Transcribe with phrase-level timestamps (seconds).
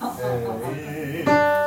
[0.00, 1.63] えー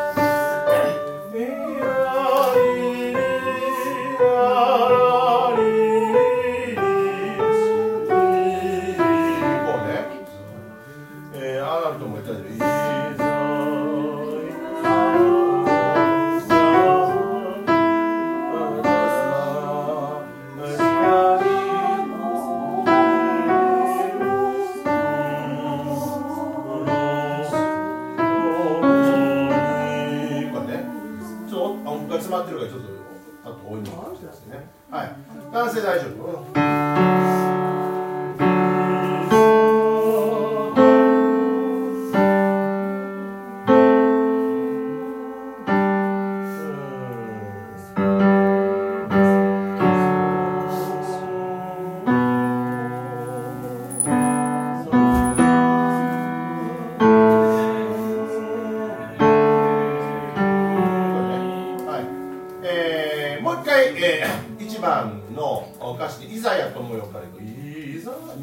[35.88, 36.17] 大丈夫。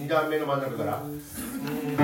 [0.05, 1.01] 2段目の真ん中から。
[1.03, 1.17] うん。
[1.17, 1.97] い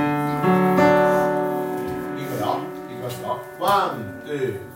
[2.25, 2.57] くよ。
[2.89, 3.39] いきますよ。
[3.61, 4.70] ワンツー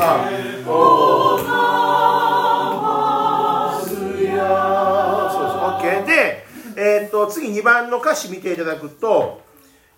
[0.00, 0.06] で
[0.54, 0.68] す
[5.60, 6.46] OK で、
[6.76, 9.42] えー、と次2番の歌詞見ていただくと,、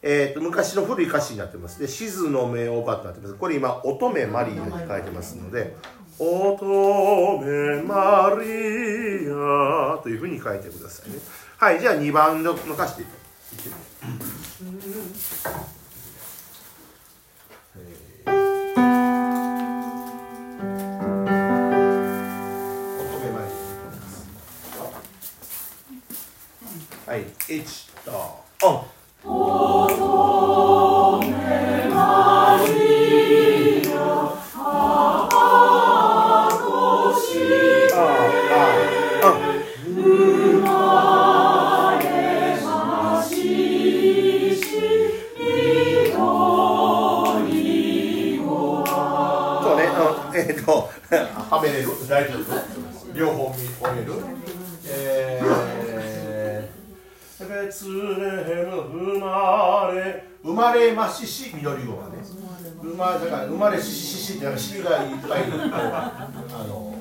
[0.02, 1.78] えー、と昔の古い歌詞になってます。
[1.78, 3.34] で「静の目をば」となってます。
[3.34, 5.76] これ今「乙女マリア」に書いてますので
[6.18, 11.18] 「乙女マリア」というふうに書いてくださいね。
[11.58, 13.14] はいじゃあ2番の歌詞でいって
[13.64, 13.76] みよ
[51.62, 53.68] めれる、大丈夫、両方見終
[53.98, 54.12] える。
[54.88, 62.22] えー、ベツレヘム生まれ、生まれましし、緑語がね。
[62.82, 66.28] 生まれ、だから、生まれししししって、なんか、しがいっぱい、こう、あ
[66.68, 66.94] の。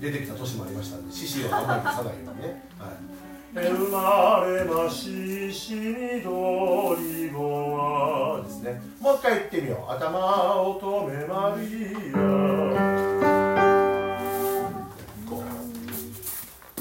[0.00, 2.62] 出てきた年もありましたんで、ししをあまり消さないようにね。
[2.78, 3.16] はい。
[3.56, 12.65] 生まれましし緑語はですねもう一回言ってみよう頭乙女マリアこ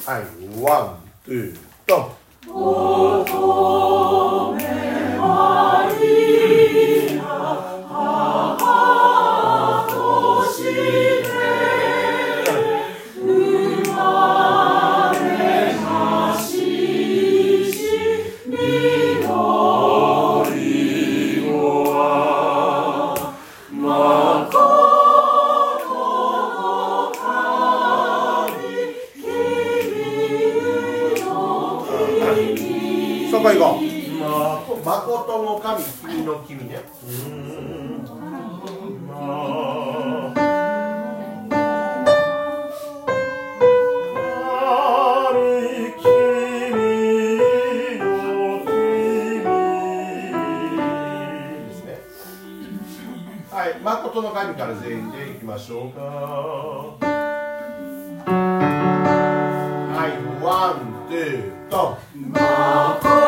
[0.05, 0.23] うはい
[0.61, 0.97] ワ
[34.25, 36.83] 誠の神君の君ね。
[53.51, 56.01] はい誠の神から全員でいきましょうか。
[59.91, 60.11] はい
[60.43, 60.79] ワン
[61.09, 63.24] ツードン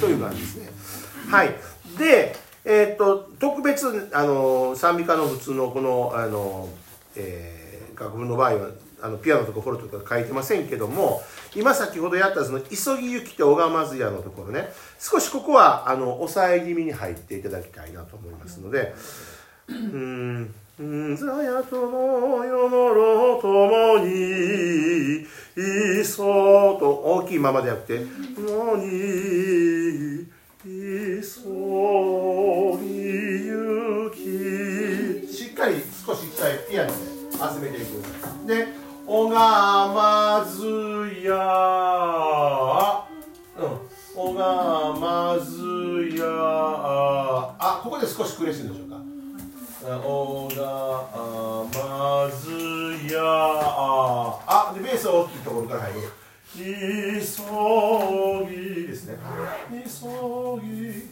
[0.00, 0.68] という感じですね。
[1.30, 1.54] はい。
[1.98, 6.68] で、えー、っと、特別、あの、賛美歌の普通のこの、あの、
[7.14, 8.70] えー、楽譜の場合は、
[9.02, 11.22] あのピアノとかフォルトとか書いてませんけども
[11.54, 18.94] 今先ほどやったその「急ぎゆき」と「小川松屋」のところね少しここはあの抑え気味に入っていただきたいなと思いますので
[19.68, 20.54] うーん。
[20.78, 25.22] ざやともよもろともに
[25.56, 28.00] いそう」と大きいままでやって
[28.36, 30.26] 「もに
[30.66, 35.76] いそうに行き」しっかり
[36.06, 36.94] 少し一回ピアノで
[37.32, 38.46] 集めていく。
[38.46, 38.68] で
[39.06, 40.66] おがまず
[41.24, 41.32] や
[43.58, 43.86] うん。
[44.18, 45.56] おがまず
[46.18, 48.68] やあここで少し苦しいん。
[48.68, 48.85] でしょ
[49.94, 51.06] おが
[51.72, 52.50] まず
[53.12, 53.20] や。
[53.22, 56.00] あでベースは大きいところから入る。
[56.56, 56.64] 急ぎ
[58.88, 59.16] ですね。
[59.70, 59.84] 急ぎ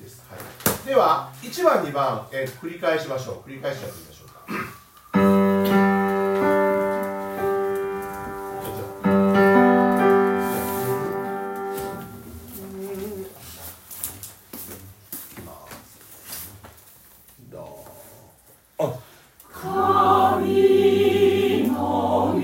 [0.02, 0.40] です、はい、
[0.88, 3.48] では1番2番、えー、繰り返しましょう。
[3.48, 4.34] 繰り返しやってみましょうか。
[17.54, 17.83] dog.
[18.76, 18.88] 神
[21.68, 22.34] の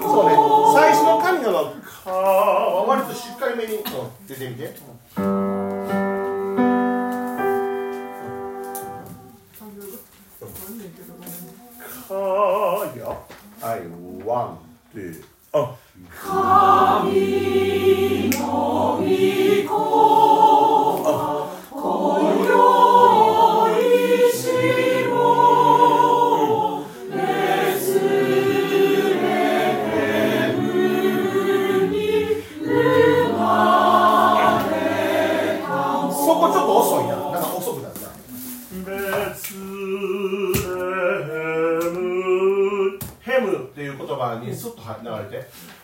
[0.00, 0.34] そうね。
[0.74, 3.78] 最初の神のは割としっかりめに。
[4.26, 4.74] 出てみて、
[5.18, 5.27] うん。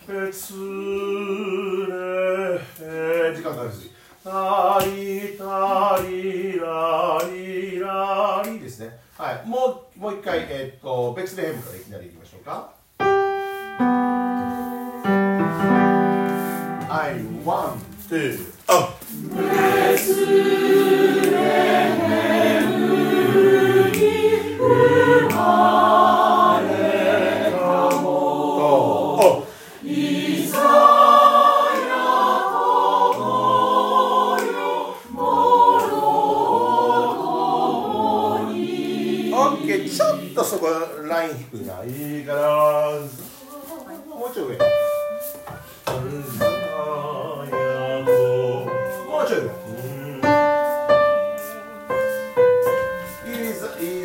[0.07, 0.33] 別れ
[3.35, 3.91] 時間かかるし
[4.25, 8.99] タリタリラリラリですね。
[9.19, 9.47] はい。
[9.47, 12.73] もうもう一回、えっ、ー、と別でヘからいきなりいきましょうか。
[16.89, 17.21] はい。
[17.47, 17.79] ワン
[18.09, 18.39] ツー
[18.69, 18.97] オッ
[19.29, 19.37] プ。
[19.37, 20.25] 別
[21.31, 21.37] レ
[23.93, 24.94] ヘ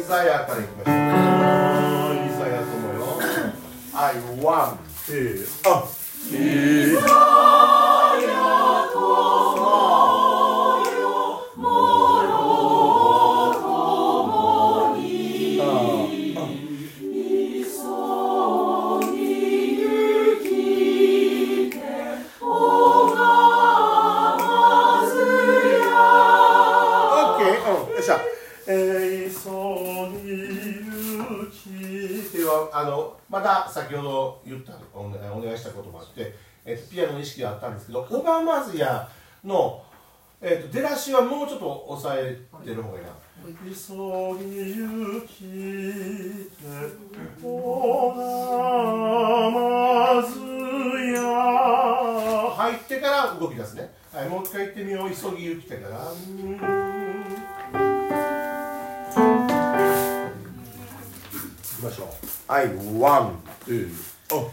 [0.10, 0.94] ザヤからいきましょう
[2.26, 3.22] イザヤともよ
[3.94, 4.80] I want
[5.66, 5.84] あ
[6.32, 6.34] イ
[6.88, 7.29] ザヤ
[33.40, 39.08] また先ほど言ったお願いしたこともあって、えっと、ピアノの意識があったんですけどオバマズヤ
[39.46, 39.82] の、
[40.42, 43.12] えっと、出だしはもうちょっと抑えてる方がいいな。
[43.40, 45.46] 急ぎ行きて
[47.42, 48.20] おが
[49.50, 50.38] まず
[51.14, 51.24] や
[52.58, 55.10] 入ってから動き出すね、はい、もう一回言ってみよう。
[55.10, 56.12] 急ぎ行きてから
[62.50, 62.66] はい
[62.98, 63.92] ワンツー
[64.36, 64.48] おお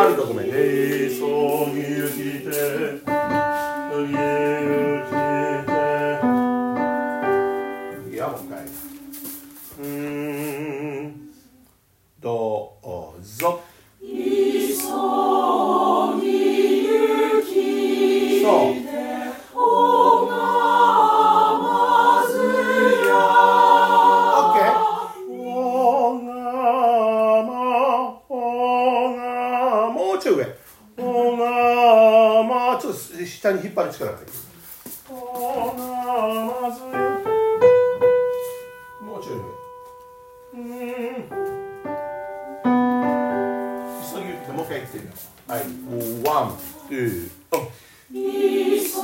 [0.00, 2.50] あるとこめ急ぎて。
[2.50, 2.50] 急
[4.08, 4.18] ぎて。
[8.10, 8.66] いやもう一回。
[9.78, 10.21] うー
[33.32, 34.32] 下に引っ張る力が入る。
[39.02, 39.42] もうちょい上。
[40.54, 40.60] うー
[41.18, 41.24] ん。
[44.02, 45.10] 急ぎってもう一回言ってみよ
[45.48, 45.50] う。
[45.50, 45.60] はい。
[46.24, 46.46] ワン、
[46.88, 47.56] ツー、お。
[48.90, 48.96] そ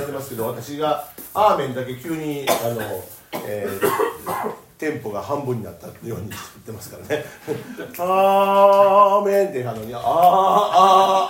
[0.00, 3.04] やってますけど私が「アーメン」だけ急にあの、
[3.46, 6.30] えーテンポが半分になったように言っ
[6.64, 7.22] てますからね
[8.00, 10.08] 「アーメン」ってあのに「あーあー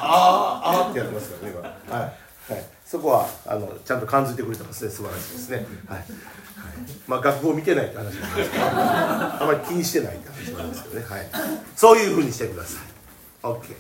[0.06, 1.56] あーあー」ってやってますからね
[1.88, 1.96] 今。
[1.98, 4.90] はい、はい、そこはあのちゃんと感じてくれてますね。
[4.92, 5.66] 素晴らしいですね。
[5.88, 6.06] はい、はい、
[7.08, 11.06] まあ楽譜を見てないって話なんですけどあまり気にしてないって話なんですけどね。
[11.08, 11.26] はい。
[11.74, 12.82] そういうふうにしてください。
[13.42, 13.74] OK